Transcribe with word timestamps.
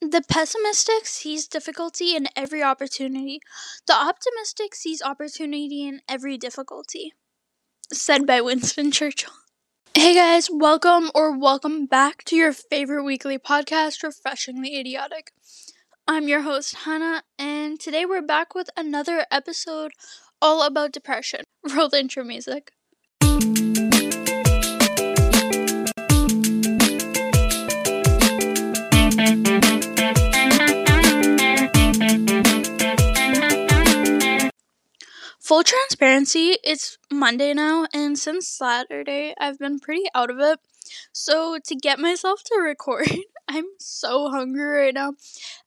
The 0.00 0.22
pessimistic 0.22 1.06
sees 1.06 1.48
difficulty 1.48 2.14
in 2.16 2.28
every 2.36 2.62
opportunity. 2.62 3.40
The 3.86 3.94
optimistic 3.94 4.74
sees 4.74 5.02
opportunity 5.02 5.86
in 5.86 6.02
every 6.08 6.36
difficulty. 6.38 7.14
Said 7.92 8.26
by 8.26 8.40
Winston 8.40 8.90
Churchill. 8.92 9.32
Hey 9.94 10.14
guys, 10.14 10.48
welcome 10.52 11.10
or 11.14 11.36
welcome 11.36 11.86
back 11.86 12.22
to 12.24 12.36
your 12.36 12.52
favorite 12.52 13.04
weekly 13.04 13.38
podcast, 13.38 14.02
Refreshingly 14.02 14.78
Idiotic. 14.78 15.32
I'm 16.06 16.28
your 16.28 16.42
host, 16.42 16.76
Hannah, 16.84 17.24
and 17.38 17.80
today 17.80 18.06
we're 18.06 18.22
back 18.22 18.54
with 18.54 18.70
another 18.76 19.26
episode 19.30 19.92
all 20.40 20.62
about 20.62 20.92
depression. 20.92 21.42
Roll 21.74 21.88
the 21.88 22.00
intro 22.00 22.24
music. 22.24 22.72
Full 35.58 35.64
transparency, 35.64 36.54
it's 36.62 36.98
Monday 37.10 37.52
now, 37.52 37.88
and 37.92 38.16
since 38.16 38.46
Saturday, 38.46 39.34
I've 39.40 39.58
been 39.58 39.80
pretty 39.80 40.04
out 40.14 40.30
of 40.30 40.38
it. 40.38 40.60
So, 41.10 41.58
to 41.66 41.74
get 41.74 41.98
myself 41.98 42.44
to 42.44 42.60
record, 42.60 43.10
I'm 43.48 43.64
so 43.80 44.30
hungry 44.30 44.84
right 44.84 44.94
now. 44.94 45.14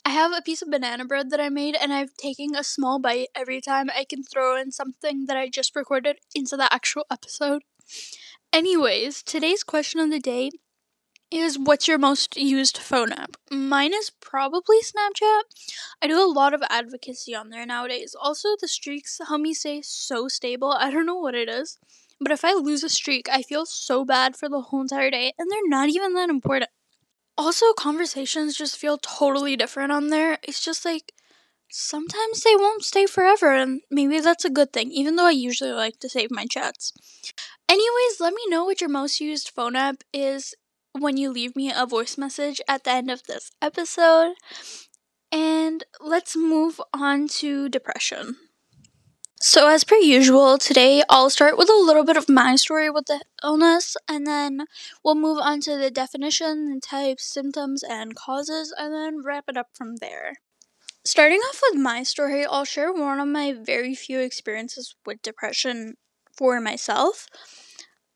I 0.05 0.11
have 0.11 0.31
a 0.31 0.41
piece 0.41 0.61
of 0.61 0.71
banana 0.71 1.03
bread 1.03 1.29
that 1.31 1.41
I 1.41 1.49
made, 1.49 1.75
and 1.75 1.91
I've 1.91 2.15
taken 2.15 2.55
a 2.55 2.63
small 2.63 2.99
bite 2.99 3.27
every 3.35 3.59
time 3.59 3.89
I 3.93 4.05
can 4.05 4.23
throw 4.23 4.55
in 4.55 4.71
something 4.71 5.25
that 5.25 5.35
I 5.35 5.49
just 5.49 5.75
recorded 5.75 6.19
into 6.33 6.55
the 6.55 6.73
actual 6.73 7.05
episode. 7.11 7.63
Anyways, 8.53 9.21
today's 9.21 9.65
question 9.65 9.99
of 9.99 10.09
the 10.09 10.21
day 10.21 10.51
is 11.31 11.57
what's 11.57 11.87
your 11.87 11.97
most 11.97 12.37
used 12.37 12.77
phone 12.77 13.11
app? 13.11 13.37
Mine 13.49 13.93
is 13.93 14.09
probably 14.09 14.77
Snapchat. 14.81 15.43
I 16.01 16.07
do 16.07 16.21
a 16.21 16.29
lot 16.29 16.53
of 16.53 16.63
advocacy 16.69 17.33
on 17.33 17.49
there 17.49 17.65
nowadays. 17.65 18.15
Also, 18.19 18.49
the 18.59 18.67
streaks 18.67 19.19
help 19.27 19.41
me 19.41 19.53
stay 19.53 19.81
so 19.81 20.27
stable. 20.27 20.71
I 20.71 20.91
don't 20.91 21.05
know 21.05 21.15
what 21.15 21.35
it 21.35 21.49
is, 21.49 21.77
but 22.19 22.31
if 22.31 22.43
I 22.43 22.53
lose 22.53 22.83
a 22.83 22.89
streak, 22.89 23.29
I 23.29 23.41
feel 23.41 23.65
so 23.65 24.03
bad 24.05 24.35
for 24.35 24.49
the 24.49 24.61
whole 24.61 24.81
entire 24.81 25.09
day, 25.11 25.33
and 25.39 25.49
they're 25.49 25.59
not 25.67 25.89
even 25.89 26.13
that 26.13 26.29
important. 26.29 26.69
Also, 27.37 27.73
conversations 27.73 28.55
just 28.57 28.77
feel 28.77 28.97
totally 28.97 29.55
different 29.55 29.91
on 29.91 30.09
there. 30.09 30.37
It's 30.43 30.63
just 30.63 30.85
like 30.85 31.13
sometimes 31.71 32.43
they 32.43 32.55
won't 32.55 32.83
stay 32.83 33.05
forever, 33.05 33.53
and 33.53 33.81
maybe 33.89 34.19
that's 34.19 34.45
a 34.45 34.49
good 34.49 34.73
thing, 34.73 34.91
even 34.91 35.15
though 35.15 35.27
I 35.27 35.31
usually 35.31 35.71
like 35.71 35.99
to 36.01 36.09
save 36.09 36.31
my 36.31 36.45
chats. 36.45 36.93
Anyways, 37.69 38.19
let 38.19 38.33
me 38.33 38.43
know 38.49 38.65
what 38.65 38.81
your 38.81 38.89
most 38.89 39.21
used 39.21 39.49
phone 39.49 39.75
app 39.75 40.03
is 40.13 40.53
when 40.97 41.17
you 41.17 41.31
leave 41.31 41.55
me 41.55 41.71
a 41.71 41.85
voice 41.85 42.17
message 42.17 42.61
at 42.67 42.83
the 42.83 42.91
end 42.91 43.11
of 43.11 43.23
this 43.23 43.51
episode. 43.61 44.33
And 45.31 45.83
let's 45.99 46.35
move 46.35 46.81
on 46.93 47.27
to 47.39 47.69
depression. 47.69 48.35
So, 49.43 49.67
as 49.67 49.83
per 49.83 49.95
usual, 49.95 50.59
today 50.59 51.01
I'll 51.09 51.31
start 51.31 51.57
with 51.57 51.67
a 51.67 51.73
little 51.73 52.03
bit 52.03 52.15
of 52.15 52.29
my 52.29 52.55
story 52.55 52.91
with 52.91 53.07
the 53.07 53.21
illness, 53.43 53.97
and 54.07 54.27
then 54.27 54.65
we'll 55.03 55.15
move 55.15 55.39
on 55.41 55.61
to 55.61 55.77
the 55.77 55.89
definition, 55.89 56.69
and 56.71 56.83
types, 56.83 57.25
symptoms, 57.25 57.81
and 57.81 58.15
causes, 58.15 58.71
and 58.77 58.93
then 58.93 59.23
wrap 59.23 59.45
it 59.47 59.57
up 59.57 59.69
from 59.73 59.95
there. 59.95 60.35
Starting 61.03 61.39
off 61.39 61.59
with 61.71 61.81
my 61.81 62.03
story, 62.03 62.45
I'll 62.45 62.65
share 62.65 62.93
one 62.93 63.19
of 63.19 63.27
my 63.27 63.53
very 63.53 63.95
few 63.95 64.19
experiences 64.19 64.95
with 65.07 65.23
depression 65.23 65.95
for 66.37 66.61
myself. 66.61 67.25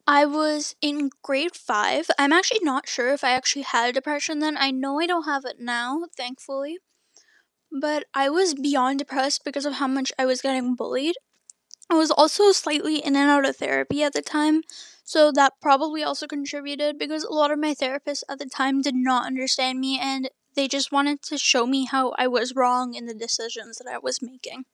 I 0.07 0.25
was 0.25 0.75
in 0.81 1.11
grade 1.21 1.55
five. 1.55 2.09
I'm 2.17 2.33
actually 2.33 2.61
not 2.63 2.87
sure 2.87 3.13
if 3.13 3.23
I 3.23 3.31
actually 3.31 3.61
had 3.63 3.93
depression 3.93 4.39
then. 4.39 4.57
I 4.57 4.71
know 4.71 4.99
I 4.99 5.05
don't 5.07 5.25
have 5.25 5.45
it 5.45 5.59
now, 5.59 6.05
thankfully. 6.17 6.79
But 7.71 8.05
I 8.13 8.29
was 8.29 8.55
beyond 8.55 8.97
depressed 8.99 9.43
because 9.45 9.65
of 9.65 9.73
how 9.75 9.87
much 9.87 10.11
I 10.17 10.25
was 10.25 10.41
getting 10.41 10.75
bullied. 10.75 11.15
I 11.89 11.95
was 11.95 12.11
also 12.11 12.51
slightly 12.51 12.97
in 12.97 13.15
and 13.15 13.29
out 13.29 13.45
of 13.45 13.57
therapy 13.57 14.03
at 14.03 14.13
the 14.13 14.21
time, 14.23 14.63
so 15.03 15.31
that 15.33 15.53
probably 15.61 16.03
also 16.03 16.27
contributed 16.27 16.97
because 16.99 17.23
a 17.23 17.33
lot 17.33 17.51
of 17.51 17.59
my 17.59 17.75
therapists 17.75 18.23
at 18.29 18.39
the 18.39 18.47
time 18.47 18.81
did 18.81 18.95
not 18.95 19.27
understand 19.27 19.79
me 19.79 19.99
and 19.99 20.29
they 20.55 20.67
just 20.67 20.91
wanted 20.91 21.21
to 21.23 21.38
show 21.38 21.67
me 21.67 21.85
how 21.85 22.11
I 22.17 22.27
was 22.27 22.55
wrong 22.55 22.95
in 22.95 23.05
the 23.07 23.15
decisions 23.15 23.77
that 23.77 23.88
I 23.91 23.99
was 23.99 24.21
making. 24.21 24.65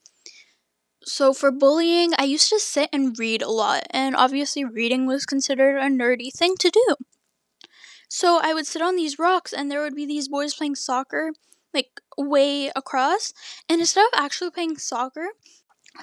So 1.03 1.33
for 1.33 1.51
bullying, 1.51 2.13
I 2.17 2.23
used 2.23 2.49
to 2.49 2.59
sit 2.59 2.89
and 2.93 3.17
read 3.17 3.41
a 3.41 3.49
lot, 3.49 3.83
and 3.89 4.15
obviously 4.15 4.63
reading 4.63 5.07
was 5.07 5.25
considered 5.25 5.77
a 5.77 5.87
nerdy 5.87 6.31
thing 6.31 6.55
to 6.59 6.69
do. 6.69 6.95
So 8.07 8.39
I 8.41 8.53
would 8.53 8.67
sit 8.67 8.81
on 8.81 8.95
these 8.95 9.17
rocks 9.17 9.53
and 9.53 9.71
there 9.71 9.81
would 9.81 9.95
be 9.95 10.05
these 10.05 10.27
boys 10.27 10.53
playing 10.53 10.75
soccer 10.75 11.31
like 11.73 12.01
way 12.17 12.69
across, 12.75 13.33
and 13.69 13.79
instead 13.79 14.05
of 14.05 14.11
actually 14.13 14.51
playing 14.51 14.77
soccer, 14.77 15.29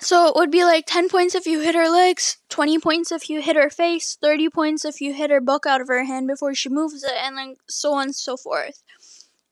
so 0.01 0.29
it 0.29 0.35
would 0.37 0.51
be 0.51 0.65
like 0.65 0.85
10 0.87 1.09
points 1.09 1.35
if 1.35 1.47
you 1.47 1.61
hit 1.61 1.75
her 1.75 1.89
legs, 1.89 2.39
20 2.49 2.79
points 2.79 3.13
if 3.13 3.29
you 3.29 3.41
hit 3.43 3.57
her 3.57 3.71
face, 3.71 4.17
30 4.21 4.49
points 4.49 4.85
if 4.85 5.01
you 5.01 5.13
hit 5.13 5.31
her 5.31 5.41
book 5.41 5.67
out 5.67 5.81
of 5.81 5.89
her 5.89 6.05
hand 6.05 6.27
before 6.27 6.55
she 6.55 6.69
moves 6.69 7.05
it, 7.05 7.13
and 7.23 7.37
then 7.37 7.57
so 7.69 7.95
on 7.95 8.05
and 8.05 8.15
so 8.15 8.37
forth. 8.37 8.83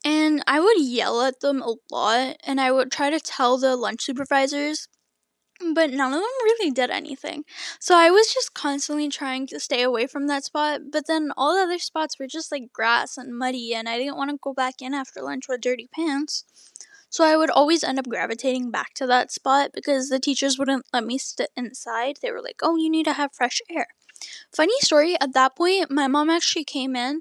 And 0.05 0.43
I 0.47 0.61
would 0.61 0.79
yell 0.81 1.23
at 1.23 1.41
them 1.41 1.63
a 1.63 1.75
lot, 1.91 2.37
and 2.45 2.61
I 2.61 2.71
would 2.73 2.91
try 2.91 3.11
to 3.11 3.21
tell 3.21 3.59
the 3.59 3.77
lunch 3.77 4.03
supervisors 4.03 4.89
but 5.75 5.91
none 5.91 6.13
of 6.13 6.21
them 6.21 6.45
really 6.45 6.71
did 6.71 6.91
anything. 6.91 7.45
So 7.81 7.97
I 7.97 8.11
was 8.11 8.33
just 8.33 8.55
constantly 8.55 9.09
trying 9.09 9.47
to 9.49 9.61
stay 9.61 9.83
away 9.83 10.07
from 10.07 10.27
that 10.27 10.45
spot, 10.45 10.81
but 10.93 11.07
then 11.07 11.31
all 11.37 11.55
the 11.55 11.63
other 11.63 11.79
spots 11.79 12.19
were 12.19 12.27
just 12.27 12.53
like 12.53 12.73
grass 12.73 13.17
and 13.17 13.37
muddy, 13.37 13.75
and 13.75 13.89
I 13.89 13.99
didn't 13.99 14.17
want 14.17 14.31
to 14.31 14.39
go 14.41 14.53
back 14.53 14.83
in 14.83 14.95
after 14.95 15.23
lunch 15.23 15.49
with 15.49 15.61
dirty 15.61 15.89
pants. 15.95 16.45
So 17.09 17.25
I 17.25 17.37
would 17.37 17.51
always 17.51 17.85
end 17.85 17.99
up 17.99 18.09
gravitating 18.09 18.71
back 18.71 18.93
to 18.95 19.07
that 19.07 19.33
spot 19.33 19.71
because 19.73 20.09
the 20.09 20.19
teachers 20.19 20.59
wouldn't 20.59 20.87
let 20.93 21.05
me 21.05 21.19
sit 21.19 21.51
inside. 21.57 22.19
They 22.21 22.33
were 22.33 22.43
like, 22.43 22.61
oh, 22.63 22.77
you 22.77 22.91
need 22.91 23.05
to 23.05 23.15
have 23.15 23.33
fresh 23.33 23.63
air. 23.71 23.87
Funny 24.55 24.79
story, 24.81 25.17
at 25.21 25.33
that 25.35 25.57
point, 25.57 25.91
my 25.91 26.09
mom 26.09 26.31
actually 26.31 26.65
came 26.65 26.97
in 26.97 27.21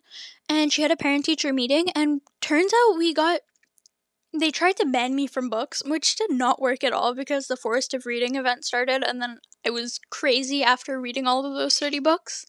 and 0.50 0.74
she 0.74 0.82
had 0.82 0.92
a 0.92 0.98
parent 0.98 1.26
teacher 1.26 1.54
meeting, 1.54 1.90
and 1.96 2.22
turns 2.42 2.72
out 2.74 2.98
we 2.98 3.14
got 3.14 3.42
they 4.40 4.52
tried 4.52 4.78
to 4.78 4.86
ban 4.86 5.16
me 5.16 5.28
from 5.28 5.50
books, 5.50 5.82
which 5.86 6.16
did 6.16 6.32
not 6.32 6.62
work 6.62 6.84
at 6.84 6.94
all 6.94 7.14
because 7.14 7.48
the 7.48 7.58
Forest 7.58 7.94
of 7.94 8.06
Reading 8.06 8.36
event 8.36 8.66
started, 8.66 9.04
and 9.04 9.22
then 9.22 9.40
I 9.66 9.70
was 9.70 10.00
crazy 10.10 10.64
after 10.64 11.00
reading 11.00 11.28
all 11.28 11.46
of 11.46 11.54
those 11.54 11.78
30 11.80 12.00
books. 12.00 12.46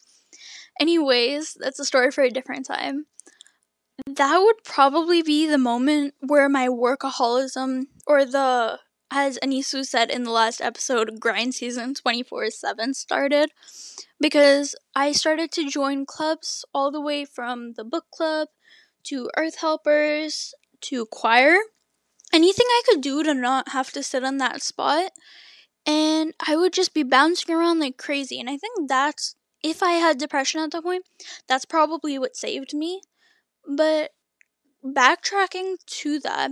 Anyways, 0.79 1.57
that's 1.59 1.79
a 1.79 1.85
story 1.85 2.11
for 2.11 2.23
a 2.23 2.29
different 2.29 2.65
time. 2.65 3.05
That 4.05 4.39
would 4.39 4.63
probably 4.63 5.21
be 5.23 5.47
the 5.47 5.57
moment 5.57 6.13
where 6.19 6.47
my 6.49 6.67
workaholism, 6.67 7.85
or 8.05 8.25
the, 8.25 8.79
as 9.09 9.39
Anisu 9.43 9.85
said 9.85 10.11
in 10.11 10.23
the 10.23 10.31
last 10.31 10.61
episode, 10.61 11.19
grind 11.19 11.55
season 11.55 11.95
24 11.95 12.51
7 12.51 12.93
started. 12.93 13.51
Because 14.19 14.75
I 14.95 15.11
started 15.11 15.51
to 15.53 15.69
join 15.69 16.05
clubs 16.05 16.63
all 16.73 16.91
the 16.91 17.01
way 17.01 17.25
from 17.25 17.73
the 17.73 17.83
book 17.83 18.05
club 18.13 18.49
to 19.05 19.29
Earth 19.35 19.59
Helpers 19.59 20.53
to 20.81 21.05
choir 21.07 21.57
anything 22.33 22.65
I 22.69 22.81
could 22.89 23.01
do 23.01 23.23
to 23.23 23.33
not 23.33 23.69
have 23.69 23.91
to 23.93 24.03
sit 24.03 24.23
on 24.23 24.37
that 24.37 24.61
spot. 24.61 25.11
And 25.85 26.33
I 26.45 26.55
would 26.57 26.73
just 26.73 26.93
be 26.93 27.03
bouncing 27.03 27.55
around 27.55 27.79
like 27.79 27.97
crazy. 27.97 28.39
And 28.39 28.49
I 28.49 28.57
think 28.57 28.89
that's, 28.89 29.35
if 29.63 29.83
I 29.83 29.93
had 29.93 30.17
depression 30.19 30.61
at 30.61 30.71
that 30.71 30.83
point, 30.83 31.05
that's 31.47 31.65
probably 31.65 32.19
what 32.19 32.35
saved 32.37 32.73
me. 32.73 33.01
But 33.67 34.11
backtracking 34.85 35.77
to 35.85 36.19
that, 36.21 36.51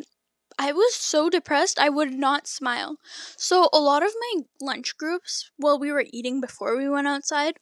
I 0.60 0.72
was 0.74 0.96
so 0.96 1.30
depressed 1.30 1.80
I 1.80 1.90
would 1.90 2.14
not 2.14 2.48
smile. 2.48 2.98
So 3.38 3.70
a 3.74 3.80
lot 3.80 4.04
of 4.04 4.12
my 4.20 4.44
lunch 4.62 4.98
groups, 4.98 5.52
while 5.58 5.80
we 5.80 5.92
were 5.92 6.06
eating 6.12 6.42
before 6.42 6.78
we 6.78 6.90
went 6.90 7.08
outside, 7.08 7.58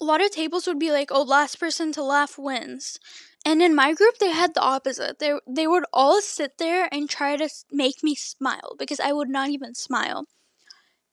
a 0.00 0.04
lot 0.04 0.22
of 0.22 0.30
tables 0.30 0.66
would 0.68 0.78
be 0.78 0.92
like, 0.92 1.10
"Oh, 1.10 1.22
last 1.22 1.58
person 1.58 1.90
to 1.92 2.02
laugh 2.02 2.38
wins," 2.38 2.98
And 3.44 3.62
in 3.62 3.74
my 3.74 3.92
group, 3.92 4.18
they 4.18 4.30
had 4.30 4.54
the 4.54 4.62
opposite. 4.62 5.18
They 5.18 5.34
they 5.46 5.66
would 5.66 5.84
all 5.92 6.20
sit 6.22 6.58
there 6.58 6.88
and 6.90 7.08
try 7.08 7.36
to 7.36 7.48
make 7.70 8.02
me 8.02 8.14
smile 8.14 8.74
because 8.78 9.00
I 9.00 9.12
would 9.12 9.28
not 9.28 9.50
even 9.50 9.74
smile. 9.74 10.26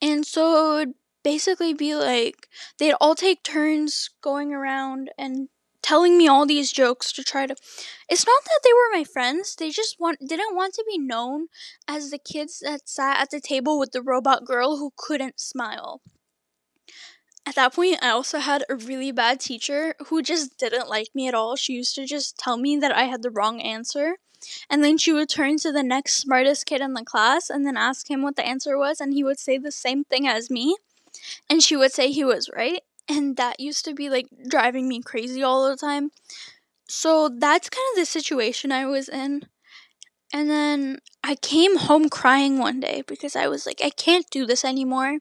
And 0.02 0.26
so 0.26 0.74
it 0.74 0.76
would 0.76 0.96
basically 1.24 1.74
be 1.74 1.96
like 1.96 2.48
they'd 2.80 2.96
all 3.02 3.16
take 3.16 3.44
turns 3.44 4.10
going 4.22 4.54
around 4.54 5.12
and 5.18 5.50
telling 5.82 6.18
me 6.18 6.28
all 6.28 6.46
these 6.46 6.72
jokes 6.72 7.12
to 7.14 7.24
try 7.24 7.46
to 7.46 7.56
It's 8.10 8.26
not 8.26 8.44
that 8.46 8.60
they 8.64 8.74
were 8.74 8.98
my 8.98 9.04
friends. 9.04 9.56
They 9.56 9.70
just 9.70 10.00
want 10.00 10.20
didn't 10.26 10.56
want 10.56 10.74
to 10.76 10.86
be 10.88 10.98
known 10.98 11.48
as 11.88 12.12
the 12.12 12.20
kids 12.20 12.60
that 12.60 12.88
sat 12.88 13.20
at 13.20 13.32
the 13.32 13.42
table 13.42 13.78
with 13.80 13.92
the 13.92 14.02
robot 14.02 14.46
girl 14.46 14.78
who 14.78 14.94
couldn't 14.96 15.40
smile 15.40 16.02
at 17.46 17.56
that 17.56 17.74
point, 17.74 18.00
I 18.02 18.10
also 18.10 18.40
had 18.40 18.64
a 18.70 18.76
really 18.76 19.12
bad 19.12 19.40
teacher 19.40 19.96
who 20.08 20.22
just 20.22 20.58
didn't 20.58 20.90
like 20.90 21.10
me 21.14 21.28
at 21.28 21.34
all. 21.34 21.56
She 21.56 21.74
used 21.74 21.96
to 21.96 22.06
just 22.06 22.38
tell 22.38 22.58
me 22.58 22.78
that 22.78 22.92
I 22.92 23.04
had 23.04 23.24
the 23.24 23.32
wrong 23.32 23.60
answer. 23.62 24.18
And 24.70 24.84
then 24.84 24.98
she 24.98 25.14
would 25.14 25.30
turn 25.30 25.58
to 25.58 25.72
the 25.72 25.84
next 25.84 26.16
smartest 26.16 26.66
kid 26.66 26.82
in 26.82 26.94
the 26.94 27.04
class 27.04 27.50
and 27.50 27.66
then 27.66 27.78
ask 27.78 28.10
him 28.10 28.22
what 28.22 28.36
the 28.36 28.46
answer 28.46 28.78
was, 28.78 29.00
and 29.00 29.14
he 29.14 29.24
would 29.24 29.40
say 29.40 29.58
the 29.58 29.72
same 29.72 30.04
thing 30.04 30.28
as 30.28 30.50
me. 30.50 30.76
And 31.50 31.62
she 31.62 31.76
would 31.76 31.92
say 31.92 32.12
he 32.12 32.24
was 32.24 32.50
right. 32.56 32.82
And 33.08 33.38
that 33.38 33.60
used 33.60 33.86
to 33.86 33.94
be 33.94 34.10
like 34.10 34.28
driving 34.48 34.88
me 34.88 35.02
crazy 35.02 35.44
all 35.44 35.70
the 35.70 35.76
time. 35.76 36.12
So 36.88 37.30
that's 37.30 37.70
kind 37.70 37.86
of 37.94 38.00
the 38.00 38.06
situation 38.06 38.72
I 38.72 38.86
was 38.86 39.10
in. 39.10 39.48
And 40.34 40.50
then 40.50 41.00
I 41.24 41.36
came 41.36 41.78
home 41.78 42.10
crying 42.10 42.58
one 42.58 42.80
day 42.80 43.04
because 43.06 43.36
I 43.36 43.48
was 43.48 43.66
like, 43.66 43.82
I 43.84 43.90
can't 43.90 44.30
do 44.30 44.46
this 44.46 44.64
anymore. 44.64 45.20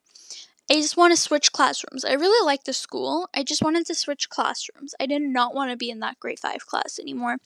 I 0.71 0.75
just 0.75 0.97
want 0.97 1.13
to 1.13 1.21
switch 1.21 1.51
classrooms. 1.51 2.05
I 2.05 2.13
really 2.13 2.47
like 2.47 2.65
the 2.65 2.73
school. 2.73 3.29
I 3.35 3.43
just 3.43 3.63
wanted 3.63 3.87
to 3.87 3.95
switch 3.95 4.29
classrooms. 4.29 4.95
I 5.01 5.07
did 5.07 5.23
not 5.23 5.55
want 5.55 5.73
to 5.73 5.77
be 5.77 5.91
in 5.91 5.99
that 6.01 6.21
grade 6.21 6.39
5 6.39 6.65
class 6.67 6.99
anymore. 6.99 7.39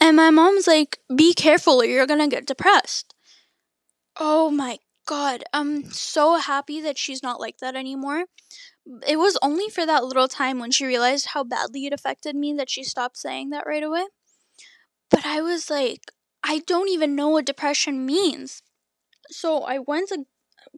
And 0.00 0.16
my 0.16 0.30
mom's 0.30 0.66
like, 0.66 0.98
be 1.14 1.32
careful 1.34 1.80
or 1.80 1.84
you're 1.84 2.06
going 2.06 2.20
to 2.20 2.26
get 2.26 2.46
depressed. 2.46 3.14
Oh 4.18 4.50
my 4.50 4.78
god. 5.06 5.44
I'm 5.52 5.84
so 5.92 6.38
happy 6.38 6.80
that 6.80 6.98
she's 6.98 7.22
not 7.22 7.40
like 7.40 7.58
that 7.58 7.76
anymore. 7.76 8.24
It 9.06 9.18
was 9.18 9.38
only 9.40 9.68
for 9.68 9.86
that 9.86 10.04
little 10.04 10.28
time 10.28 10.58
when 10.58 10.72
she 10.72 10.84
realized 10.84 11.26
how 11.26 11.44
badly 11.44 11.86
it 11.86 11.92
affected 11.92 12.34
me 12.34 12.54
that 12.54 12.70
she 12.70 12.82
stopped 12.82 13.18
saying 13.18 13.50
that 13.50 13.66
right 13.66 13.82
away. 13.82 14.06
But 15.10 15.24
I 15.24 15.40
was 15.42 15.70
like, 15.70 16.12
I 16.42 16.58
don't 16.66 16.88
even 16.88 17.14
know 17.14 17.28
what 17.28 17.46
depression 17.46 18.04
means. 18.04 18.62
So 19.30 19.62
I 19.62 19.78
went 19.78 20.08
to 20.08 20.24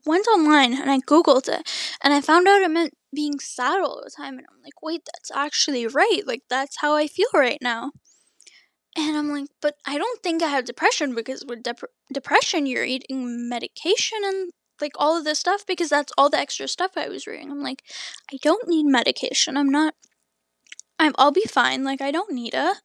went 0.06 0.26
online 0.28 0.74
and 0.74 0.90
I 0.90 0.98
googled 1.00 1.48
it 1.48 1.70
and 2.02 2.12
I 2.14 2.20
found 2.20 2.48
out 2.48 2.62
it 2.62 2.70
meant 2.70 2.94
being 3.14 3.38
sad 3.40 3.80
all 3.80 4.02
the 4.04 4.10
time 4.10 4.38
and 4.38 4.46
I'm 4.50 4.62
like, 4.62 4.82
"Wait, 4.82 5.02
that's 5.06 5.30
actually 5.30 5.86
right. 5.86 6.22
Like 6.26 6.42
that's 6.50 6.78
how 6.80 6.94
I 6.96 7.06
feel 7.06 7.28
right 7.34 7.58
now." 7.62 7.92
And 8.96 9.16
I'm 9.16 9.28
like, 9.30 9.48
"But 9.62 9.76
I 9.86 9.96
don't 9.98 10.22
think 10.22 10.42
I 10.42 10.48
have 10.48 10.64
depression 10.64 11.14
because 11.14 11.44
with 11.46 11.62
dep- 11.62 11.90
depression 12.12 12.66
you're 12.66 12.84
eating 12.84 13.48
medication 13.48 14.18
and 14.24 14.52
like 14.80 14.92
all 14.96 15.16
of 15.16 15.24
this 15.24 15.38
stuff 15.38 15.64
because 15.66 15.88
that's 15.90 16.12
all 16.18 16.30
the 16.30 16.38
extra 16.38 16.68
stuff 16.68 16.92
I 16.96 17.08
was 17.08 17.26
reading." 17.26 17.50
I'm 17.50 17.62
like, 17.62 17.82
"I 18.32 18.38
don't 18.42 18.68
need 18.68 18.86
medication. 18.86 19.56
I'm 19.56 19.70
not 19.70 19.94
I'm 20.98 21.14
I'll 21.18 21.32
be 21.32 21.44
fine. 21.48 21.84
Like 21.84 22.00
I 22.00 22.10
don't 22.10 22.32
need 22.32 22.54
it." 22.54 22.76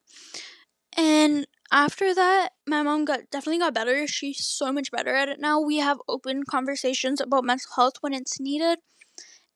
And 0.98 1.48
after 1.72 2.14
that, 2.14 2.50
my 2.68 2.84
mom 2.84 3.06
got 3.06 3.22
definitely 3.32 3.60
got 3.60 3.74
better. 3.74 4.08
She's 4.08 4.46
so 4.46 4.72
much 4.72 4.92
better 4.92 5.16
at 5.16 5.30
it 5.30 5.40
now. 5.40 5.60
We 5.60 5.78
have 5.78 5.98
open 6.08 6.44
conversations 6.44 7.20
about 7.22 7.44
mental 7.44 7.72
health 7.76 7.96
when 8.02 8.14
it's 8.14 8.40
needed. 8.40 8.80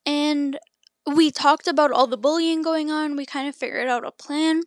And 0.06 0.60
we 1.06 1.32
talked 1.32 1.68
about 1.68 1.92
all 1.92 2.08
the 2.08 2.18
bullying 2.18 2.62
going 2.62 2.92
on. 2.92 3.16
We 3.16 3.26
kind 3.26 3.48
of 3.48 3.56
figured 3.56 3.88
out 3.88 4.06
a 4.06 4.12
plan. 4.12 4.64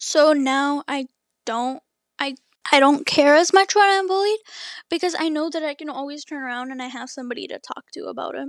So 0.00 0.32
now 0.32 0.84
I 0.88 1.06
don't 1.44 1.82
I 2.18 2.36
I 2.72 2.80
don't 2.80 3.06
care 3.06 3.34
as 3.36 3.52
much 3.52 3.74
when 3.74 3.88
I'm 3.88 4.06
bullied 4.08 4.40
because 4.90 5.14
I 5.18 5.28
know 5.28 5.50
that 5.50 5.62
I 5.62 5.74
can 5.74 5.88
always 5.90 6.24
turn 6.24 6.42
around 6.42 6.70
and 6.72 6.82
I 6.82 6.88
have 6.88 7.10
somebody 7.10 7.46
to 7.48 7.58
talk 7.58 7.84
to 7.94 8.06
about 8.06 8.34
it. 8.34 8.48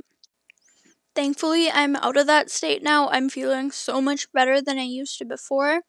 Thankfully, 1.15 1.69
I'm 1.69 1.95
out 1.97 2.17
of 2.17 2.27
that 2.27 2.49
state 2.49 2.81
now. 2.81 3.09
I'm 3.09 3.29
feeling 3.29 3.71
so 3.71 4.01
much 4.01 4.31
better 4.31 4.61
than 4.61 4.77
I 4.79 4.83
used 4.83 5.17
to 5.19 5.25
before. 5.25 5.81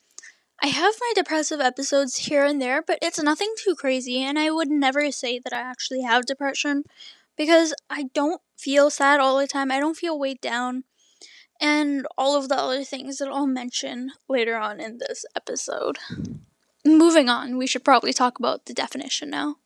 I 0.63 0.67
have 0.67 0.95
my 1.01 1.13
depressive 1.15 1.61
episodes 1.61 2.17
here 2.17 2.45
and 2.45 2.61
there, 2.61 2.83
but 2.83 2.99
it's 3.01 3.23
nothing 3.23 3.53
too 3.57 3.75
crazy, 3.75 4.23
and 4.23 4.39
I 4.39 4.51
would 4.51 4.69
never 4.69 5.11
say 5.11 5.39
that 5.39 5.55
I 5.55 5.61
actually 5.61 6.03
have 6.03 6.27
depression 6.27 6.85
because 7.37 7.73
I 7.89 8.11
don't 8.13 8.43
feel 8.59 8.91
sad 8.91 9.21
all 9.21 9.39
the 9.39 9.47
time. 9.47 9.71
I 9.71 9.81
don't 9.81 9.97
feel 9.97 10.19
weighed 10.19 10.43
down, 10.43 10.85
and 11.61 12.07
all 12.19 12.37
of 12.37 12.51
the 12.51 12.59
other 12.59 12.85
things 12.85 13.19
that 13.19 13.29
I'll 13.29 13.47
mention 13.47 14.11
later 14.29 14.57
on 14.57 14.81
in 14.81 14.99
this 14.99 15.25
episode. 15.35 15.97
Moving 16.85 17.31
on, 17.31 17.57
we 17.57 17.67
should 17.67 17.85
probably 17.85 18.13
talk 18.13 18.39
about 18.39 18.67
the 18.67 18.75
definition 18.75 19.31
now. 19.31 19.57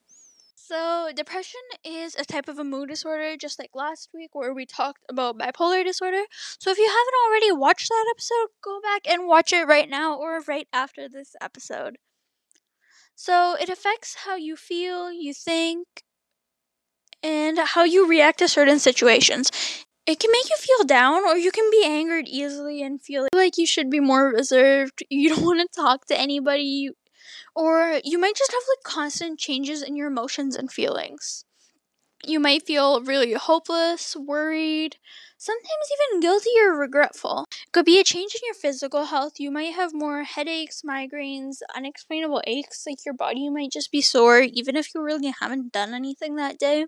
So, 0.66 1.10
depression 1.14 1.60
is 1.84 2.14
a 2.14 2.24
type 2.24 2.48
of 2.48 2.58
a 2.58 2.64
mood 2.64 2.88
disorder, 2.88 3.36
just 3.36 3.58
like 3.58 3.72
last 3.74 4.08
week 4.14 4.30
where 4.34 4.54
we 4.54 4.64
talked 4.64 5.04
about 5.10 5.38
bipolar 5.38 5.84
disorder. 5.84 6.22
So, 6.58 6.70
if 6.70 6.78
you 6.78 6.86
haven't 6.86 7.20
already 7.26 7.52
watched 7.52 7.90
that 7.90 8.06
episode, 8.10 8.48
go 8.62 8.80
back 8.80 9.02
and 9.06 9.28
watch 9.28 9.52
it 9.52 9.66
right 9.66 9.90
now 9.90 10.16
or 10.16 10.40
right 10.48 10.66
after 10.72 11.06
this 11.06 11.36
episode. 11.38 11.98
So, 13.14 13.56
it 13.60 13.68
affects 13.68 14.14
how 14.24 14.36
you 14.36 14.56
feel, 14.56 15.12
you 15.12 15.34
think, 15.34 15.86
and 17.22 17.58
how 17.58 17.84
you 17.84 18.08
react 18.08 18.38
to 18.38 18.48
certain 18.48 18.78
situations. 18.78 19.50
It 20.06 20.18
can 20.18 20.30
make 20.32 20.48
you 20.48 20.56
feel 20.58 20.86
down, 20.86 21.26
or 21.26 21.36
you 21.36 21.50
can 21.50 21.70
be 21.70 21.82
angered 21.84 22.26
easily 22.28 22.82
and 22.82 23.02
feel 23.02 23.28
like 23.34 23.58
you 23.58 23.66
should 23.66 23.90
be 23.90 24.00
more 24.00 24.28
reserved. 24.28 25.02
You 25.10 25.28
don't 25.28 25.44
want 25.44 25.60
to 25.60 25.80
talk 25.80 26.06
to 26.06 26.18
anybody. 26.18 26.90
Or 27.54 28.00
you 28.04 28.18
might 28.18 28.36
just 28.36 28.52
have 28.52 28.62
like 28.68 28.82
constant 28.84 29.38
changes 29.38 29.82
in 29.82 29.96
your 29.96 30.08
emotions 30.08 30.56
and 30.56 30.70
feelings. 30.72 31.44
You 32.26 32.40
might 32.40 32.66
feel 32.66 33.00
really 33.02 33.34
hopeless, 33.34 34.16
worried, 34.16 34.96
sometimes 35.38 35.90
even 36.10 36.20
guilty 36.20 36.50
or 36.60 36.76
regretful. 36.76 37.46
It 37.50 37.72
could 37.72 37.84
be 37.84 38.00
a 38.00 38.04
change 38.04 38.34
in 38.34 38.40
your 38.44 38.54
physical 38.54 39.04
health. 39.06 39.34
You 39.38 39.50
might 39.50 39.74
have 39.74 39.94
more 39.94 40.24
headaches, 40.24 40.82
migraines, 40.82 41.58
unexplainable 41.74 42.42
aches, 42.46 42.84
like 42.86 43.04
your 43.04 43.14
body 43.14 43.48
might 43.50 43.72
just 43.72 43.92
be 43.92 44.02
sore 44.02 44.40
even 44.40 44.76
if 44.76 44.94
you 44.94 45.02
really 45.02 45.32
haven't 45.40 45.72
done 45.72 45.94
anything 45.94 46.36
that 46.36 46.58
day. 46.58 46.86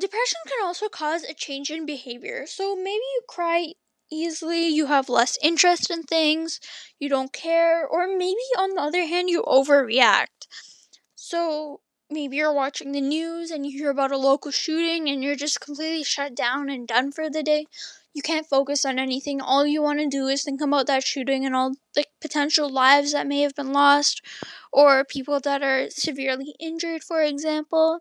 Depression 0.00 0.40
can 0.46 0.64
also 0.64 0.88
cause 0.88 1.24
a 1.24 1.34
change 1.34 1.70
in 1.70 1.84
behavior. 1.84 2.46
So 2.46 2.74
maybe 2.74 3.04
you 3.04 3.22
cry 3.28 3.74
easily, 4.10 4.68
you 4.68 4.86
have 4.86 5.08
less 5.08 5.38
interest 5.42 5.90
in 5.90 6.02
things, 6.02 6.60
you 6.98 7.08
don't 7.08 7.32
care, 7.32 7.86
or 7.86 8.06
maybe 8.08 8.36
on 8.58 8.74
the 8.74 8.80
other 8.80 9.06
hand, 9.06 9.30
you 9.30 9.42
overreact. 9.42 10.46
So 11.14 11.80
maybe 12.10 12.36
you're 12.36 12.52
watching 12.52 12.92
the 12.92 13.00
news 13.00 13.50
and 13.50 13.66
you 13.66 13.78
hear 13.78 13.90
about 13.90 14.12
a 14.12 14.18
local 14.18 14.50
shooting 14.50 15.08
and 15.08 15.22
you're 15.22 15.36
just 15.36 15.60
completely 15.60 16.04
shut 16.04 16.34
down 16.34 16.70
and 16.70 16.88
done 16.88 17.12
for 17.12 17.28
the 17.28 17.42
day. 17.42 17.66
You 18.14 18.22
can't 18.22 18.46
focus 18.46 18.84
on 18.84 18.98
anything. 18.98 19.40
All 19.40 19.66
you 19.66 19.82
want 19.82 20.00
to 20.00 20.08
do 20.08 20.26
is 20.26 20.42
think 20.42 20.60
about 20.60 20.86
that 20.86 21.04
shooting 21.04 21.44
and 21.44 21.54
all 21.54 21.74
the 21.94 22.04
potential 22.20 22.68
lives 22.70 23.12
that 23.12 23.26
may 23.26 23.42
have 23.42 23.54
been 23.54 23.72
lost 23.72 24.22
or 24.72 25.04
people 25.04 25.38
that 25.40 25.62
are 25.62 25.90
severely 25.90 26.54
injured, 26.58 27.04
for 27.04 27.22
example. 27.22 28.00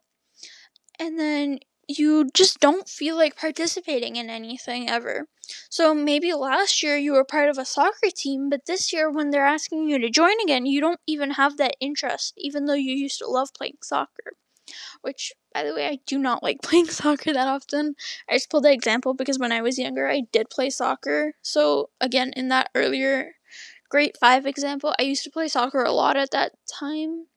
And 1.00 1.20
then 1.20 1.60
you 1.88 2.30
just 2.34 2.60
don't 2.60 2.88
feel 2.90 3.16
like 3.16 3.36
participating 3.38 4.16
in 4.16 4.30
anything 4.30 4.90
ever. 4.90 5.28
So 5.70 5.94
maybe 5.94 6.34
last 6.34 6.84
year 6.84 6.98
you 6.98 7.14
were 7.14 7.24
part 7.24 7.50
of 7.50 7.58
a 7.58 7.66
soccer 7.66 8.10
team, 8.14 8.50
but 8.50 8.66
this 8.66 8.92
year 8.92 9.10
when 9.10 9.30
they're 9.30 9.46
asking 9.46 9.90
you 9.90 9.98
to 10.00 10.10
join 10.10 10.40
again, 10.44 10.66
you 10.66 10.82
don't 10.82 11.00
even 11.08 11.32
have 11.32 11.58
that 11.58 11.76
interest, 11.80 12.34
even 12.38 12.66
though 12.66 12.74
you 12.74 12.94
used 12.94 13.20
to 13.20 13.28
love 13.28 13.54
playing 13.54 13.78
soccer. 13.82 14.34
Which, 15.02 15.34
by 15.54 15.64
the 15.64 15.74
way, 15.74 15.88
I 15.88 16.00
do 16.06 16.20
not 16.20 16.44
like 16.44 16.62
playing 16.64 16.88
soccer 16.90 17.34
that 17.34 17.48
often. 17.48 17.96
I 18.30 18.36
just 18.36 18.50
pulled 18.50 18.66
that 18.66 18.74
example 18.74 19.14
because 19.14 19.40
when 19.40 19.52
I 19.52 19.62
was 19.62 19.80
younger, 19.80 20.08
I 20.08 20.22
did 20.32 20.50
play 20.52 20.70
soccer. 20.70 21.34
So, 21.42 21.90
again, 22.02 22.34
in 22.36 22.50
that 22.50 22.70
earlier 22.76 23.36
grade 23.90 24.18
5 24.20 24.46
example, 24.46 24.96
I 25.00 25.04
used 25.04 25.24
to 25.26 25.32
play 25.32 25.48
soccer 25.48 25.84
a 25.84 25.92
lot 25.92 26.18
at 26.18 26.32
that 26.32 26.54
time. 26.68 27.28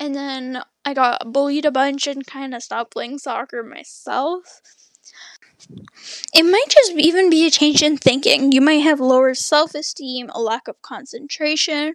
And 0.00 0.14
then 0.14 0.62
I 0.84 0.92
got 0.94 1.32
bullied 1.32 1.64
a 1.64 1.70
bunch 1.70 2.06
and 2.08 2.26
kind 2.26 2.54
of 2.54 2.62
stopped 2.64 2.92
playing 2.92 3.18
soccer 3.18 3.62
myself. 3.62 4.60
It 6.34 6.42
might 6.44 6.68
just 6.68 6.92
even 6.92 7.30
be 7.30 7.46
a 7.46 7.50
change 7.50 7.82
in 7.82 7.96
thinking. 7.96 8.52
You 8.52 8.60
might 8.60 8.82
have 8.82 9.00
lower 9.00 9.34
self 9.34 9.74
esteem, 9.74 10.30
a 10.34 10.40
lack 10.40 10.68
of 10.68 10.80
concentration. 10.82 11.94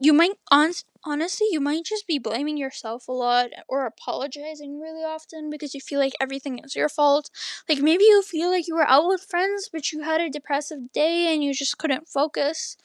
You 0.00 0.12
might, 0.12 0.32
on- 0.50 0.72
honestly, 1.04 1.48
you 1.50 1.60
might 1.60 1.84
just 1.84 2.06
be 2.06 2.18
blaming 2.18 2.56
yourself 2.58 3.08
a 3.08 3.12
lot 3.12 3.50
or 3.68 3.86
apologizing 3.86 4.80
really 4.80 5.04
often 5.04 5.50
because 5.50 5.74
you 5.74 5.80
feel 5.80 6.00
like 6.00 6.14
everything 6.20 6.60
is 6.60 6.76
your 6.76 6.88
fault. 6.88 7.30
Like 7.68 7.80
maybe 7.80 8.04
you 8.04 8.22
feel 8.22 8.50
like 8.50 8.68
you 8.68 8.74
were 8.76 8.88
out 8.88 9.08
with 9.08 9.22
friends, 9.22 9.70
but 9.72 9.92
you 9.92 10.02
had 10.02 10.20
a 10.20 10.30
depressive 10.30 10.92
day 10.92 11.32
and 11.32 11.44
you 11.44 11.54
just 11.54 11.78
couldn't 11.78 12.08
focus. 12.08 12.76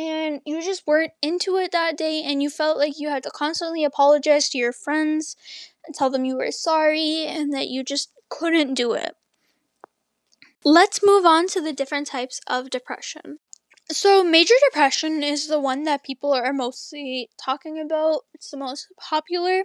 And 0.00 0.40
you 0.46 0.62
just 0.62 0.86
weren't 0.86 1.12
into 1.20 1.58
it 1.58 1.72
that 1.72 1.98
day, 1.98 2.22
and 2.22 2.42
you 2.42 2.48
felt 2.48 2.78
like 2.78 2.98
you 2.98 3.10
had 3.10 3.22
to 3.24 3.30
constantly 3.30 3.84
apologize 3.84 4.48
to 4.48 4.56
your 4.56 4.72
friends 4.72 5.36
and 5.84 5.94
tell 5.94 6.08
them 6.08 6.24
you 6.24 6.38
were 6.38 6.50
sorry 6.52 7.26
and 7.26 7.52
that 7.52 7.68
you 7.68 7.84
just 7.84 8.10
couldn't 8.30 8.72
do 8.72 8.94
it. 8.94 9.14
Let's 10.64 11.04
move 11.04 11.26
on 11.26 11.48
to 11.48 11.60
the 11.60 11.74
different 11.74 12.06
types 12.06 12.40
of 12.46 12.70
depression. 12.70 13.40
So, 13.90 14.24
major 14.24 14.54
depression 14.70 15.22
is 15.22 15.48
the 15.48 15.60
one 15.60 15.82
that 15.84 16.02
people 16.02 16.32
are 16.32 16.52
mostly 16.54 17.28
talking 17.36 17.78
about. 17.78 18.22
It's 18.32 18.50
the 18.50 18.56
most 18.56 18.86
popular. 18.98 19.64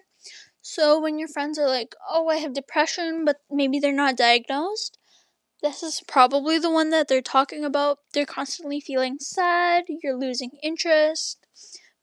So, 0.62 1.00
when 1.00 1.18
your 1.18 1.30
friends 1.30 1.58
are 1.60 1.68
like, 1.70 1.96
oh, 2.10 2.28
I 2.28 2.38
have 2.38 2.54
depression, 2.54 3.24
but 3.24 3.38
maybe 3.50 3.80
they're 3.80 3.94
not 3.94 4.18
diagnosed, 4.18 4.98
this 5.66 5.82
is 5.84 6.02
probably 6.08 6.60
the 6.60 6.70
one 6.70 6.92
that 6.92 7.08
they're 7.08 7.22
talking 7.22 7.66
about. 7.66 8.00
They're 8.14 8.26
constantly 8.26 8.80
feeling 8.80 9.18
sad, 9.20 9.86
you're 10.04 10.18
losing 10.18 10.52
interest. 10.62 11.40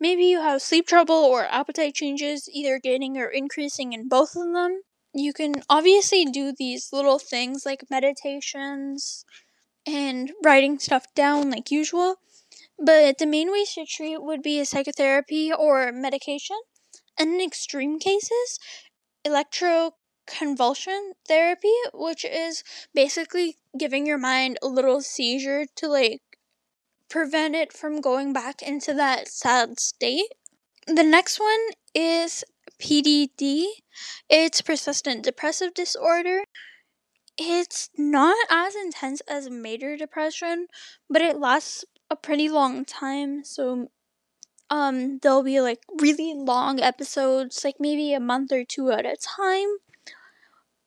Maybe 0.01 0.25
you 0.25 0.41
have 0.41 0.63
sleep 0.63 0.87
trouble 0.87 1.15
or 1.15 1.47
appetite 1.47 1.95
changes, 1.95 2.49
either 2.53 2.79
gaining 2.79 3.17
or 3.17 3.29
increasing 3.29 3.93
in 3.93 4.09
both 4.09 4.35
of 4.37 4.53
them 4.53 4.83
you 5.15 5.33
can 5.33 5.55
obviously 5.69 6.25
do 6.25 6.53
these 6.57 6.93
little 6.93 7.19
things 7.19 7.67
like 7.67 7.91
meditations 7.91 9.25
and 9.87 10.33
writing 10.43 10.79
stuff 10.79 11.07
down 11.15 11.51
like 11.51 11.71
usual, 11.71 12.17
but 12.79 13.19
the 13.19 13.27
main 13.27 13.51
ways 13.53 13.75
to 13.75 13.85
treat 13.85 14.23
would 14.23 14.43
be 14.43 14.65
psychotherapy 14.65 15.53
or 15.53 15.93
medication. 15.93 16.57
And 17.19 17.35
in 17.35 17.41
extreme 17.47 17.99
cases, 17.99 18.59
electroconvulsion 20.33 21.13
therapy, 21.27 21.75
which 21.93 22.25
is 22.25 22.65
basically 22.95 23.57
giving 23.79 24.07
your 24.07 24.19
mind 24.19 24.59
a 24.63 24.67
little 24.67 25.01
seizure 25.01 25.67
to 25.77 25.89
like 25.89 26.23
prevent 27.09 27.55
it 27.55 27.73
from 27.73 28.01
going 28.01 28.33
back 28.33 28.63
into 28.63 28.95
that 28.95 29.29
sad 29.29 29.79
state. 29.81 30.33
The 30.87 31.05
next 31.05 31.41
one 31.41 31.61
is 31.95 32.45
PDD. 32.79 33.67
It's 34.31 34.63
persistent 34.63 35.25
depressive 35.25 35.75
disorder. 35.75 36.45
It's 37.39 37.91
not 37.99 38.37
as 38.51 38.75
intense 38.75 39.21
as 39.29 39.51
major 39.51 39.97
depression, 39.99 40.69
but 41.11 41.23
it 41.23 41.39
lasts 41.39 41.85
a 42.11 42.17
pretty 42.17 42.49
long 42.49 42.85
time. 42.87 43.45
So 43.45 43.89
um 44.71 45.19
there'll 45.21 45.43
be 45.45 45.61
like 45.61 45.81
really 46.01 46.35
long 46.35 46.81
episodes, 46.81 47.65
like 47.65 47.77
maybe 47.81 48.15
a 48.15 48.21
month 48.21 48.53
or 48.53 48.65
two 48.65 48.91
at 48.91 49.07
a 49.07 49.17
time. 49.17 49.79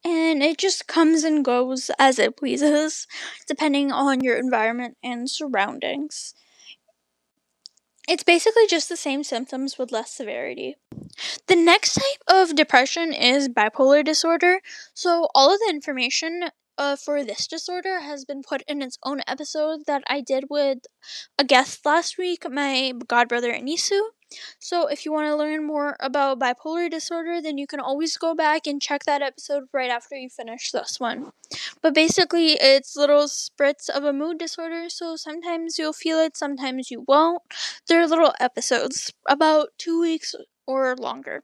And 0.05 0.41
it 0.41 0.57
just 0.57 0.87
comes 0.87 1.25
and 1.25 1.43
goes 1.43 1.91
as 1.99 2.17
it 2.17 2.37
pleases, 2.37 3.07
depending 3.45 3.91
on 3.91 4.21
your 4.21 4.37
environment 4.37 4.97
and 5.03 5.29
surroundings. 5.29 6.33
It's 8.07 8.23
basically 8.23 8.65
just 8.67 8.89
the 8.89 8.97
same 8.97 9.23
symptoms 9.23 9.77
with 9.77 9.91
less 9.91 10.11
severity. 10.11 10.75
The 11.47 11.55
next 11.55 11.95
type 11.95 12.23
of 12.27 12.55
depression 12.55 13.13
is 13.13 13.49
bipolar 13.49 14.03
disorder. 14.05 14.61
So, 14.93 15.29
all 15.35 15.53
of 15.53 15.59
the 15.59 15.69
information 15.69 16.49
uh, 16.77 16.95
for 16.97 17.23
this 17.23 17.47
disorder 17.47 18.01
has 18.01 18.25
been 18.25 18.43
put 18.43 18.63
in 18.67 18.81
its 18.81 18.97
own 19.03 19.21
episode 19.27 19.85
that 19.87 20.03
I 20.07 20.21
did 20.21 20.45
with 20.49 20.79
a 21.39 21.43
guest 21.43 21.85
last 21.85 22.17
week, 22.17 22.45
my 22.49 22.93
godbrother 23.07 23.53
Anisu. 23.53 24.01
So, 24.59 24.87
if 24.87 25.05
you 25.05 25.11
want 25.13 25.27
to 25.27 25.35
learn 25.35 25.65
more 25.65 25.95
about 25.99 26.39
bipolar 26.39 26.89
disorder, 26.89 27.41
then 27.41 27.57
you 27.57 27.67
can 27.67 27.79
always 27.79 28.17
go 28.17 28.35
back 28.35 28.67
and 28.67 28.81
check 28.81 29.03
that 29.05 29.21
episode 29.21 29.65
right 29.73 29.89
after 29.89 30.15
you 30.15 30.29
finish 30.29 30.71
this 30.71 30.99
one. 30.99 31.31
But 31.81 31.93
basically, 31.93 32.53
it's 32.53 32.95
little 32.95 33.27
spurts 33.27 33.89
of 33.89 34.03
a 34.03 34.13
mood 34.13 34.37
disorder, 34.39 34.89
so 34.89 35.15
sometimes 35.15 35.77
you'll 35.77 35.93
feel 35.93 36.19
it, 36.19 36.35
sometimes 36.37 36.91
you 36.91 37.05
won't. 37.07 37.43
They're 37.87 38.07
little 38.07 38.33
episodes, 38.39 39.13
about 39.27 39.69
two 39.77 40.01
weeks 40.01 40.35
or 40.67 40.95
longer. 40.95 41.43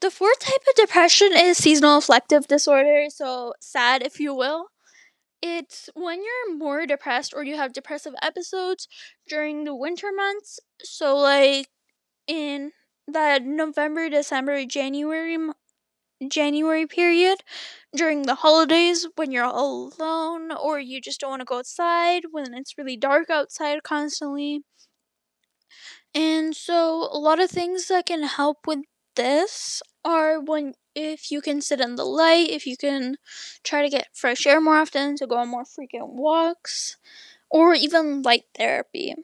The 0.00 0.10
fourth 0.10 0.38
type 0.40 0.60
of 0.68 0.74
depression 0.74 1.30
is 1.34 1.56
seasonal 1.56 1.96
affective 1.98 2.46
disorder, 2.46 3.06
so 3.08 3.54
sad 3.60 4.02
if 4.02 4.20
you 4.20 4.34
will. 4.34 4.68
It's 5.42 5.90
when 5.94 6.22
you're 6.22 6.56
more 6.56 6.86
depressed 6.86 7.34
or 7.34 7.42
you 7.44 7.56
have 7.56 7.72
depressive 7.72 8.14
episodes 8.22 8.88
during 9.28 9.64
the 9.64 9.74
winter 9.74 10.10
months. 10.12 10.60
So, 10.82 11.16
like 11.16 11.68
in 12.26 12.72
that 13.08 13.44
November, 13.44 14.08
December, 14.10 14.64
January, 14.66 15.38
January 16.28 16.86
period 16.86 17.42
during 17.96 18.22
the 18.22 18.36
holidays 18.36 19.06
when 19.16 19.32
you're 19.32 19.44
all 19.44 19.92
alone 19.98 20.52
or 20.52 20.80
you 20.80 21.00
just 21.00 21.20
don't 21.20 21.30
want 21.30 21.40
to 21.40 21.46
go 21.46 21.58
outside 21.58 22.24
when 22.32 22.54
it's 22.54 22.78
really 22.78 22.96
dark 22.96 23.30
outside 23.30 23.82
constantly. 23.84 24.64
And 26.14 26.54
so, 26.56 27.08
a 27.12 27.18
lot 27.18 27.40
of 27.40 27.50
things 27.50 27.88
that 27.88 28.06
can 28.06 28.22
help 28.22 28.66
with 28.66 28.80
this 29.16 29.82
are 30.04 30.40
when 30.40 30.74
if 30.94 31.30
you 31.30 31.40
can 31.40 31.60
sit 31.60 31.80
in 31.80 31.96
the 31.96 32.04
light, 32.04 32.50
if 32.50 32.66
you 32.66 32.76
can 32.76 33.16
try 33.64 33.82
to 33.82 33.88
get 33.88 34.08
fresh 34.14 34.46
air 34.46 34.60
more 34.60 34.76
often, 34.76 35.16
to 35.16 35.26
go 35.26 35.36
on 35.36 35.48
more 35.48 35.64
frequent 35.64 36.08
walks, 36.08 36.96
or 37.50 37.74
even 37.74 38.22
light 38.22 38.44
therapy. 38.56 39.14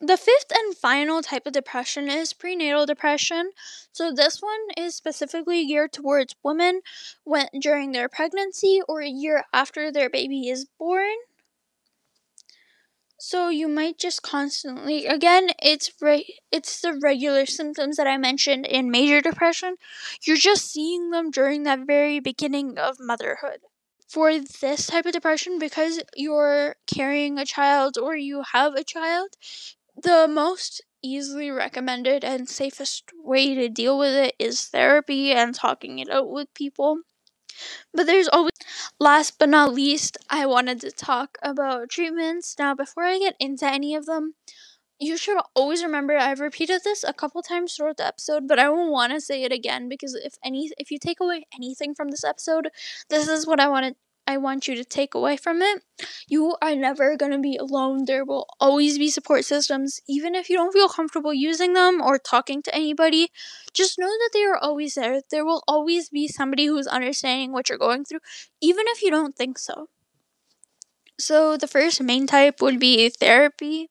The 0.00 0.16
fifth 0.16 0.50
and 0.52 0.76
final 0.76 1.22
type 1.22 1.46
of 1.46 1.52
depression 1.52 2.08
is 2.08 2.32
prenatal 2.32 2.86
depression. 2.86 3.52
So 3.92 4.12
this 4.12 4.42
one 4.42 4.60
is 4.76 4.96
specifically 4.96 5.64
geared 5.64 5.92
towards 5.92 6.34
women 6.42 6.80
when 7.22 7.46
during 7.60 7.92
their 7.92 8.08
pregnancy 8.08 8.80
or 8.88 9.00
a 9.00 9.08
year 9.08 9.44
after 9.52 9.92
their 9.92 10.10
baby 10.10 10.48
is 10.48 10.66
born. 10.76 11.14
So 13.20 13.50
you 13.50 13.68
might 13.68 13.98
just 13.98 14.20
constantly 14.22 15.06
again 15.06 15.50
it's 15.62 15.92
re- 16.00 16.38
it's 16.50 16.80
the 16.80 16.98
regular 17.00 17.46
symptoms 17.46 17.96
that 17.98 18.08
I 18.08 18.16
mentioned 18.16 18.66
in 18.66 18.90
major 18.90 19.20
depression. 19.20 19.76
You're 20.26 20.36
just 20.36 20.66
seeing 20.72 21.10
them 21.10 21.30
during 21.30 21.62
that 21.62 21.86
very 21.86 22.18
beginning 22.18 22.78
of 22.78 22.96
motherhood. 22.98 23.60
For 24.08 24.40
this 24.40 24.88
type 24.88 25.06
of 25.06 25.12
depression 25.12 25.60
because 25.60 26.02
you're 26.16 26.74
carrying 26.92 27.38
a 27.38 27.46
child 27.46 27.96
or 27.96 28.16
you 28.16 28.42
have 28.54 28.74
a 28.74 28.82
child, 28.82 29.28
the 29.96 30.26
most 30.28 30.82
easily 31.02 31.50
recommended 31.50 32.24
and 32.24 32.48
safest 32.48 33.04
way 33.14 33.54
to 33.54 33.68
deal 33.68 33.96
with 33.98 34.14
it 34.14 34.34
is 34.40 34.64
therapy 34.66 35.30
and 35.32 35.54
talking 35.54 36.00
it 36.00 36.10
out 36.10 36.28
with 36.28 36.52
people. 36.54 37.02
But 37.94 38.06
there's 38.06 38.28
always, 38.28 38.52
last 38.98 39.38
but 39.38 39.48
not 39.48 39.74
least, 39.74 40.16
I 40.28 40.46
wanted 40.46 40.80
to 40.82 40.90
talk 40.90 41.38
about 41.42 41.90
treatments. 41.90 42.56
Now, 42.58 42.74
before 42.74 43.04
I 43.04 43.18
get 43.18 43.36
into 43.38 43.66
any 43.66 43.94
of 43.94 44.06
them, 44.06 44.34
you 44.98 45.16
should 45.16 45.40
always 45.54 45.82
remember 45.82 46.16
I've 46.16 46.40
repeated 46.40 46.82
this 46.84 47.04
a 47.04 47.14
couple 47.14 47.42
times 47.42 47.74
throughout 47.74 47.96
the 47.96 48.06
episode, 48.06 48.46
but 48.46 48.58
I 48.58 48.68
won't 48.68 48.92
want 48.92 49.12
to 49.12 49.20
say 49.20 49.44
it 49.44 49.52
again 49.52 49.88
because 49.88 50.14
if 50.14 50.34
any 50.44 50.70
if 50.78 50.90
you 50.90 50.98
take 50.98 51.20
away 51.20 51.46
anything 51.54 51.94
from 51.94 52.10
this 52.10 52.22
episode, 52.22 52.68
this 53.08 53.26
is 53.26 53.46
what 53.46 53.60
I 53.60 53.68
wanted 53.68 53.96
I 54.30 54.36
want 54.36 54.68
you 54.68 54.76
to 54.76 54.84
take 54.84 55.14
away 55.14 55.36
from 55.36 55.60
it. 55.60 55.82
You 56.28 56.56
are 56.62 56.76
never 56.76 57.16
going 57.16 57.32
to 57.32 57.38
be 57.38 57.56
alone. 57.56 58.04
There 58.04 58.24
will 58.24 58.46
always 58.60 58.96
be 58.96 59.10
support 59.10 59.44
systems, 59.44 60.00
even 60.08 60.36
if 60.36 60.48
you 60.48 60.56
don't 60.56 60.72
feel 60.72 60.88
comfortable 60.88 61.34
using 61.34 61.72
them 61.72 62.00
or 62.00 62.16
talking 62.16 62.62
to 62.62 62.74
anybody. 62.74 63.32
Just 63.74 63.98
know 63.98 64.06
that 64.06 64.30
they 64.32 64.44
are 64.44 64.56
always 64.56 64.94
there. 64.94 65.22
There 65.30 65.44
will 65.44 65.64
always 65.66 66.10
be 66.10 66.28
somebody 66.28 66.66
who's 66.66 66.86
understanding 66.86 67.50
what 67.52 67.68
you're 67.68 67.86
going 67.86 68.04
through, 68.04 68.20
even 68.60 68.84
if 68.88 69.02
you 69.02 69.10
don't 69.10 69.34
think 69.36 69.58
so. 69.58 69.88
So, 71.18 71.56
the 71.56 71.68
first 71.68 72.02
main 72.02 72.26
type 72.26 72.60
would 72.62 72.80
be 72.80 73.08
therapy. 73.10 73.90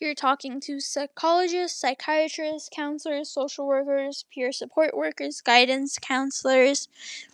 You're 0.00 0.14
talking 0.14 0.60
to 0.60 0.78
psychologists, 0.78 1.80
psychiatrists, 1.80 2.68
counselors, 2.72 3.30
social 3.30 3.66
workers, 3.66 4.24
peer 4.32 4.52
support 4.52 4.96
workers, 4.96 5.40
guidance 5.40 5.98
counselors, 6.00 6.86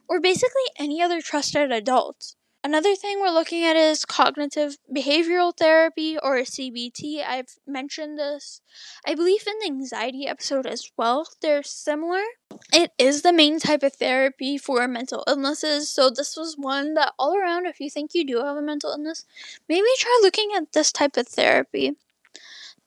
or 0.08 0.18
basically 0.18 0.62
any 0.78 1.02
other 1.02 1.20
trusted 1.20 1.70
adult. 1.70 2.34
Another 2.62 2.96
thing 2.96 3.20
we're 3.20 3.28
looking 3.28 3.64
at 3.64 3.76
is 3.76 4.06
cognitive 4.06 4.78
behavioral 4.90 5.54
therapy 5.54 6.16
or 6.16 6.38
CBT. 6.38 7.22
I've 7.22 7.58
mentioned 7.66 8.18
this, 8.18 8.62
I 9.06 9.14
believe, 9.14 9.46
in 9.46 9.58
the 9.58 9.66
anxiety 9.66 10.26
episode 10.26 10.66
as 10.66 10.90
well. 10.96 11.28
They're 11.42 11.62
similar. 11.62 12.22
It 12.72 12.92
is 12.96 13.20
the 13.20 13.34
main 13.34 13.60
type 13.60 13.82
of 13.82 13.92
therapy 13.92 14.56
for 14.56 14.88
mental 14.88 15.22
illnesses. 15.28 15.90
So, 15.90 16.08
this 16.08 16.34
was 16.34 16.56
one 16.56 16.94
that 16.94 17.12
all 17.18 17.36
around, 17.36 17.66
if 17.66 17.78
you 17.78 17.90
think 17.90 18.14
you 18.14 18.26
do 18.26 18.38
have 18.38 18.56
a 18.56 18.62
mental 18.62 18.92
illness, 18.92 19.26
maybe 19.68 19.86
try 19.98 20.18
looking 20.22 20.52
at 20.56 20.72
this 20.72 20.90
type 20.90 21.18
of 21.18 21.28
therapy. 21.28 21.96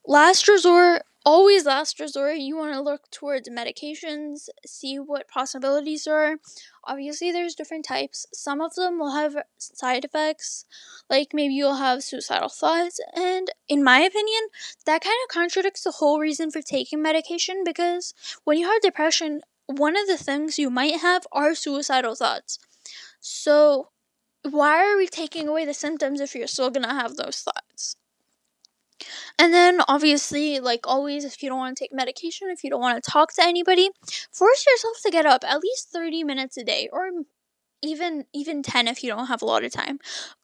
Last 0.10 0.48
resort, 0.48 1.04
always 1.26 1.66
last 1.66 2.00
resort, 2.00 2.38
you 2.38 2.56
want 2.56 2.74
to 2.74 2.82
look 2.82 3.12
towards 3.12 3.50
medications, 3.50 4.48
see 4.66 4.98
what 4.98 5.28
possibilities 5.28 6.08
are. 6.08 6.38
Obviously, 6.86 7.30
there's 7.32 7.56
different 7.56 7.84
types. 7.84 8.26
Some 8.34 8.62
of 8.62 8.74
them 8.76 9.00
will 9.00 9.12
have 9.12 9.36
side 9.58 10.06
effects, 10.06 10.66
like 11.10 11.34
maybe 11.34 11.54
you'll 11.56 11.76
have 11.76 12.06
suicidal 12.06 12.48
thoughts, 12.48 13.02
and 13.14 13.52
in 13.68 13.84
my 13.84 14.00
opinion, 14.00 14.44
that 14.86 15.04
kind 15.04 15.18
of 15.26 15.34
contradicts 15.34 15.84
the 15.84 15.92
whole 15.92 16.20
reason 16.22 16.52
for 16.52 16.62
taking 16.62 17.02
medication 17.02 17.64
because 17.66 18.14
when 18.46 18.58
you 18.58 18.66
have 18.66 18.82
depression, 18.82 19.42
one 19.66 19.98
of 19.98 20.08
the 20.08 20.18
things 20.18 20.58
you 20.58 20.70
might 20.70 21.02
have 21.02 21.28
are 21.34 21.54
suicidal 21.54 22.16
thoughts. 22.16 22.60
So, 23.20 23.90
why 24.44 24.90
are 24.90 24.96
we 24.96 25.08
taking 25.08 25.50
away 25.50 25.66
the 25.66 25.74
symptoms 25.74 26.22
if 26.22 26.34
you're 26.34 26.48
still 26.48 26.70
gonna 26.70 26.94
have 26.94 27.18
those 27.18 27.42
thoughts? 27.42 27.98
And 29.40 29.54
then 29.54 29.82
obviously, 29.88 30.60
like 30.60 30.82
always, 30.88 31.26
if 31.26 31.42
you 31.44 31.50
don't 31.50 31.58
want 31.60 31.78
to 31.78 31.84
take 31.84 31.94
medication, 31.94 32.50
if 32.50 32.64
you 32.64 32.70
don't 32.70 32.82
want 32.82 33.04
to 33.04 33.12
talk 33.12 33.34
to 33.34 33.44
anybody, 33.44 33.90
force 34.32 34.66
yourself 34.66 34.98
to 35.06 35.12
get 35.12 35.26
up 35.26 35.44
at 35.46 35.62
least 35.62 35.90
30 35.92 36.24
minutes 36.24 36.58
a 36.58 36.64
day 36.64 36.90
or 36.92 37.10
even 37.84 38.26
even 38.34 38.64
10 38.64 38.88
if 38.88 39.04
you 39.04 39.10
don't 39.12 39.28
have 39.28 39.42
a 39.42 39.46
lot 39.46 39.64
of 39.64 39.72
time. 39.72 40.00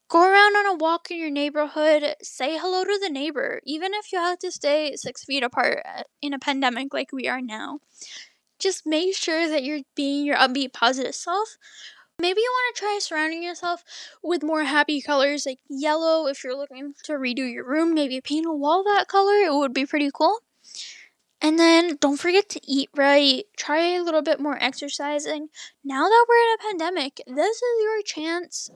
Go 0.09 0.21
around 0.21 0.55
on 0.57 0.67
a 0.67 0.75
walk 0.75 1.11
in 1.11 1.19
your 1.19 1.31
neighborhood, 1.31 2.15
say 2.21 2.57
hello 2.57 2.83
to 2.83 2.99
the 3.01 3.09
neighbor, 3.09 3.61
even 3.65 3.93
if 3.95 4.13
you 4.13 4.19
have 4.19 4.39
to 4.39 4.51
stay 4.51 4.95
6 4.95 5.25
feet 5.25 5.43
apart 5.43 5.83
uh, 5.85 6.03
in 6.21 6.33
a 6.33 6.39
pandemic 6.39 6.93
like 6.93 7.11
we 7.11 7.27
are 7.27 7.41
now. 7.41 7.79
Just 8.59 8.85
make 8.85 9.15
sure 9.15 9.47
that 9.49 9.63
you're 9.63 9.81
being 9.95 10.25
your 10.25 10.37
upbeat 10.37 10.73
positive 10.73 11.15
self 11.15 11.57
Maybe 12.19 12.41
you 12.41 12.51
want 12.51 12.75
to 12.75 12.79
try 12.79 12.99
surrounding 13.01 13.43
yourself 13.43 13.83
with 14.21 14.43
more 14.43 14.63
happy 14.63 15.01
colors 15.01 15.45
like 15.45 15.59
yellow 15.67 16.27
if 16.27 16.43
you're 16.43 16.55
looking 16.55 16.93
to 17.03 17.13
redo 17.13 17.51
your 17.51 17.65
room. 17.65 17.93
Maybe 17.93 18.21
paint 18.21 18.45
a 18.45 18.53
wall 18.53 18.83
that 18.83 19.07
color, 19.07 19.33
it 19.33 19.53
would 19.53 19.73
be 19.73 19.85
pretty 19.85 20.11
cool. 20.13 20.39
And 21.41 21.59
then 21.59 21.97
don't 21.97 22.19
forget 22.19 22.47
to 22.49 22.61
eat 22.65 22.89
right. 22.95 23.43
Try 23.57 23.95
a 23.95 24.03
little 24.03 24.21
bit 24.21 24.39
more 24.39 24.57
exercising. 24.61 25.49
Now 25.83 26.03
that 26.07 26.25
we're 26.29 26.35
in 26.35 26.53
a 26.53 26.71
pandemic, 26.71 27.21
this 27.27 27.57
is 27.57 27.83
your 27.83 28.01
chance 28.03 28.69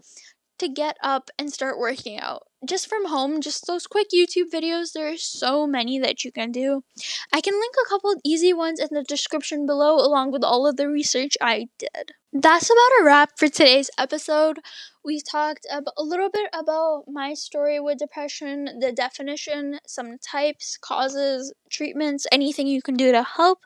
to 0.59 0.67
get 0.67 0.97
up 1.01 1.29
and 1.37 1.51
start 1.51 1.79
working 1.79 2.19
out. 2.19 2.43
Just 2.65 2.87
from 2.89 3.05
home, 3.05 3.39
just 3.39 3.67
those 3.67 3.85
quick 3.85 4.07
YouTube 4.13 4.49
videos, 4.51 4.93
there 4.93 5.07
are 5.11 5.17
so 5.17 5.67
many 5.67 5.99
that 5.99 6.25
you 6.25 6.31
can 6.31 6.51
do. 6.51 6.83
I 7.31 7.39
can 7.39 7.53
link 7.53 7.75
a 7.79 7.89
couple 7.89 8.15
easy 8.25 8.51
ones 8.51 8.79
in 8.79 8.87
the 8.91 9.03
description 9.03 9.65
below, 9.65 9.97
along 9.97 10.31
with 10.31 10.43
all 10.43 10.65
of 10.65 10.75
the 10.75 10.89
research 10.89 11.37
I 11.39 11.67
did. 11.77 12.13
That's 12.33 12.69
about 12.69 13.01
a 13.01 13.05
wrap 13.05 13.31
for 13.37 13.47
today's 13.47 13.91
episode. 13.97 14.59
We 15.05 15.21
talked 15.21 15.65
a 15.71 16.03
little 16.03 16.29
bit 16.29 16.49
about 16.51 17.03
my 17.07 17.35
story 17.35 17.79
with 17.79 17.99
depression, 17.99 18.79
the 18.79 18.91
definition, 18.91 19.79
some 19.85 20.17
types, 20.17 20.77
causes, 20.77 21.53
treatments, 21.69 22.25
anything 22.31 22.67
you 22.67 22.81
can 22.81 22.95
do 22.95 23.11
to 23.11 23.23
help. 23.23 23.59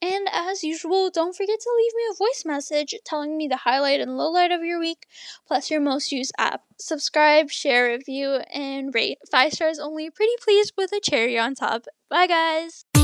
And 0.00 0.28
as 0.32 0.62
usual, 0.62 1.10
don't 1.10 1.34
forget 1.36 1.58
to 1.58 1.70
leave 1.76 1.92
me 1.94 2.02
a 2.10 2.16
voice 2.16 2.44
message 2.46 2.94
telling 3.04 3.36
me 3.36 3.48
the 3.48 3.56
highlight 3.56 4.00
and 4.00 4.12
lowlight 4.12 4.54
of 4.54 4.62
your 4.62 4.78
week, 4.78 5.06
plus 5.46 5.70
your 5.70 5.80
most 5.80 6.12
used 6.12 6.32
app. 6.38 6.62
Subscribe, 6.78 7.50
share, 7.50 7.88
review, 7.88 8.40
and 8.54 8.94
rate. 8.94 9.18
Five 9.30 9.54
stars 9.54 9.80
only, 9.80 10.10
pretty 10.10 10.34
please 10.40 10.72
with 10.76 10.92
a 10.92 11.00
cherry 11.00 11.38
on 11.38 11.54
top. 11.54 11.86
Bye, 12.08 12.28
guys! 12.28 12.97